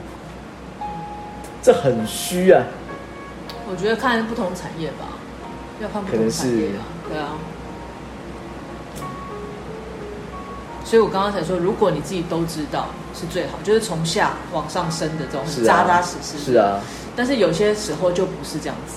[1.61, 2.61] 这很虚啊。
[3.71, 5.07] 我觉得看不同产业吧，
[5.81, 7.37] 要看不同产业啊，对啊。
[10.89, 16.39] 所以我刚刚才说，如果你自己都知道是最好，就是从下往上升的这种是扎扎实实。
[16.39, 16.79] 是啊。
[17.15, 18.95] 但是有些时候就不是这样子，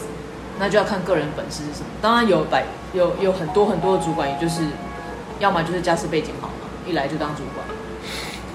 [0.59, 1.87] 那就要看个人本事是什么。
[2.01, 2.65] 当然有百
[2.95, 4.63] 有有很多很多的主管，也就是
[5.39, 7.63] 要么就是家世背景好嘛，一来就当主管；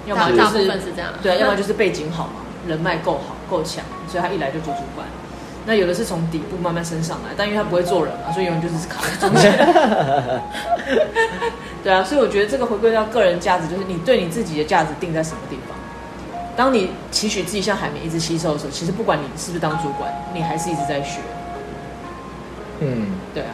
[0.08, 5.06] 要么就是大部分是这样，对啊，要么就是背景好嘛，人脉够好够强，所以他一来就做主管。
[5.68, 9.51] 那有的是从底部慢慢升上来，但因为他不会做人嘛，所以永远就是卡在中间。
[11.84, 15.78] 对啊，所以我觉得这个回归到个人价值，就是你对你自己的价值定在什么地方。
[16.55, 21.20] 当你期许自己像海绵一直吸收的时候，其实不管你是不是当主管，你还是一直在学。
[22.80, 23.51] 嗯，对啊。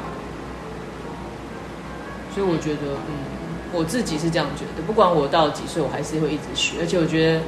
[2.33, 3.13] 所以我觉得，嗯，
[3.73, 6.77] 我自己是这样觉得，不管我到几岁，我还是会一直学。
[6.79, 7.41] 而且我觉得，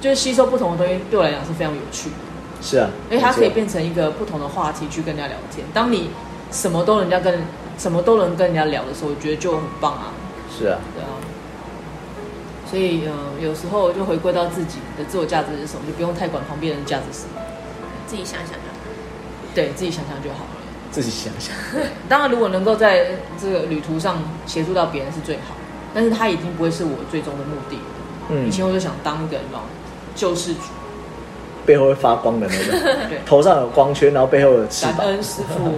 [0.00, 2.16] 就是吸收不同的东西，对我来讲是非常有趣的。
[2.64, 5.66] 是啊，因为它可以变成一个不同的话题去跟人家聊天。
[5.74, 6.08] 当你
[6.50, 7.42] 什么都人家跟
[7.76, 10.14] 什么都能跟人家聊的时候，我觉得就很棒啊。
[10.48, 11.12] 是啊，对啊。
[12.70, 17.40] 所以，呃，有时候就回归到自己的自我价值是什么，就不用太管旁边人的价值是什么，
[18.06, 18.78] 自己想想就好。
[19.54, 20.50] 对，自己想想就好了。
[20.90, 21.54] 自己想想。
[22.08, 23.08] 当然，如果能够在
[23.38, 25.54] 这个旅途上协助到别人是最好，
[25.92, 27.78] 但是他已经不会是我最终的目的。
[28.30, 28.48] 嗯。
[28.48, 29.60] 以前我就想当一个什么
[30.16, 30.60] 救世主。
[31.66, 35.72] 背后会发光的那种，对，头上有光圈，然后背后有翅膀，感恩师傅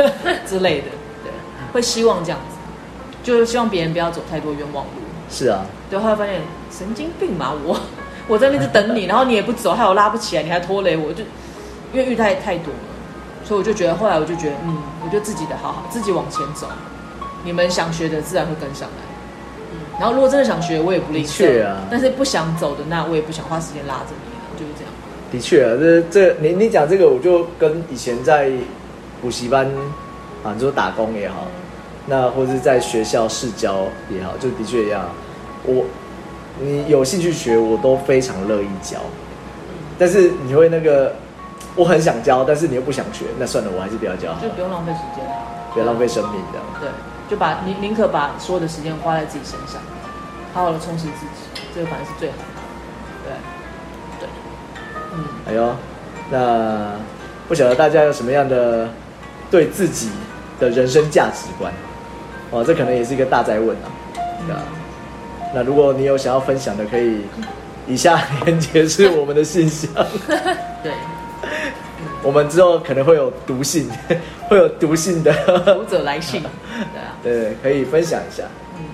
[0.46, 0.86] 之类的，
[1.24, 1.32] 对，
[1.72, 2.56] 会希望这样子，
[3.22, 5.02] 就是希望别人不要走太多冤枉路。
[5.30, 7.78] 是啊，对，后来发现神经病嘛，我。
[8.28, 11.24] 我在那边等你，然后你也不走，害我拉不起来，你还拖累我，就
[11.92, 12.80] 因为遇太太多了，
[13.42, 16.68] 所以我就觉得，后来我就觉得，嗯，我就自己的好好，自己往前走，
[17.42, 19.02] 你们想学的自然会跟上来。
[19.72, 21.66] 嗯，然后如果真的想学，我也不吝啬。
[21.66, 24.29] 啊，但是不想走的，那我也不想花时间拉着你。
[25.30, 28.50] 的确啊，这这你你讲这个，我就跟以前在
[29.22, 29.66] 补习班
[30.42, 31.46] 啊，你说打工也好，
[32.06, 35.08] 那或者是在学校试教也好，就的确一样。
[35.64, 35.84] 我
[36.60, 38.98] 你有兴趣学，我都非常乐意教。
[39.98, 41.14] 但是你会那个，
[41.76, 44.34] 我很想教，但是你又不想学，那算了，我还是不要教。
[44.42, 45.32] 就不用浪费时间了，
[45.74, 46.58] 不要浪费生命的。
[46.80, 46.88] 对，
[47.28, 49.80] 就把宁宁可把所有的时间花在自己身上，
[50.54, 53.36] 好好的充实自己，这个反而是最好的。
[55.12, 55.74] 嗯，哎呦，
[56.30, 56.92] 那
[57.48, 58.88] 不晓得大家有什么样的
[59.50, 60.08] 对自己
[60.60, 61.72] 的人生价值观？
[62.50, 63.90] 哦，这可能也是一个大哉问啊。
[64.46, 64.62] 对啊，
[65.54, 67.22] 那如果你有想要分享的，可以
[67.86, 69.90] 以下连接是我们的信箱。
[70.82, 70.92] 对，
[72.22, 73.90] 我们之后可能会有读信，
[74.48, 75.32] 会有读信的
[75.64, 76.42] 读者来信。
[76.42, 78.44] 对啊，对，可以分享一下。
[78.78, 78.84] 嗯，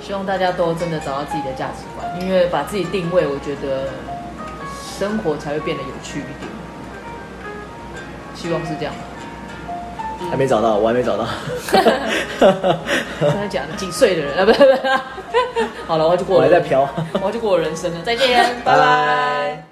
[0.00, 3.88] 希望大家都真的找到自己的价值观，因为把自己定位，我觉得。
[4.98, 6.50] 生活才会变得有趣一点，
[8.34, 8.92] 希望是这样。
[10.28, 11.24] 还没找到，我还没找到。
[11.70, 13.76] 真的假的？
[13.76, 14.44] 几岁的人啊？
[14.44, 14.64] 不不不。
[15.86, 16.36] 好了，我要去过。
[16.38, 16.88] 我还在飘。
[17.14, 18.02] 我要去过我人生了。
[18.02, 19.67] 再见，拜拜。